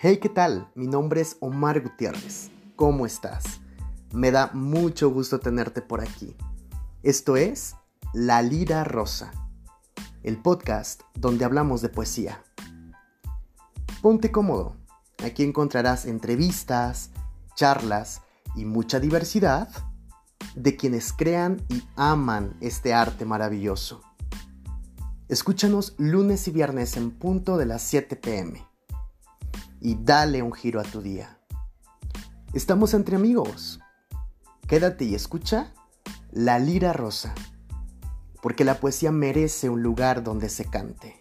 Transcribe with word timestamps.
Hey, 0.00 0.18
¿qué 0.18 0.28
tal? 0.28 0.70
Mi 0.76 0.86
nombre 0.86 1.20
es 1.20 1.36
Omar 1.40 1.80
Gutiérrez. 1.80 2.52
¿Cómo 2.76 3.04
estás? 3.04 3.60
Me 4.12 4.30
da 4.30 4.48
mucho 4.54 5.10
gusto 5.10 5.40
tenerte 5.40 5.82
por 5.82 6.00
aquí. 6.00 6.36
Esto 7.02 7.36
es 7.36 7.74
La 8.12 8.40
Lira 8.40 8.84
Rosa, 8.84 9.32
el 10.22 10.40
podcast 10.40 11.02
donde 11.14 11.44
hablamos 11.44 11.82
de 11.82 11.88
poesía. 11.88 12.44
Ponte 14.00 14.30
cómodo. 14.30 14.76
Aquí 15.24 15.42
encontrarás 15.42 16.06
entrevistas, 16.06 17.10
charlas 17.56 18.22
y 18.54 18.66
mucha 18.66 19.00
diversidad 19.00 19.68
de 20.54 20.76
quienes 20.76 21.12
crean 21.12 21.60
y 21.68 21.82
aman 21.96 22.56
este 22.60 22.94
arte 22.94 23.24
maravilloso. 23.24 24.02
Escúchanos 25.26 25.96
lunes 25.98 26.46
y 26.46 26.52
viernes 26.52 26.96
en 26.96 27.10
punto 27.10 27.56
de 27.56 27.66
las 27.66 27.82
7 27.82 28.14
pm 28.14 28.67
y 29.80 29.96
dale 30.02 30.42
un 30.42 30.52
giro 30.52 30.80
a 30.80 30.84
tu 30.84 31.00
día. 31.00 31.38
Estamos 32.52 32.94
entre 32.94 33.16
amigos. 33.16 33.80
Quédate 34.66 35.04
y 35.04 35.14
escucha 35.14 35.72
La 36.30 36.58
Lira 36.58 36.92
Rosa, 36.92 37.34
porque 38.42 38.64
la 38.64 38.80
poesía 38.80 39.12
merece 39.12 39.68
un 39.68 39.82
lugar 39.82 40.22
donde 40.22 40.48
se 40.48 40.64
cante. 40.64 41.17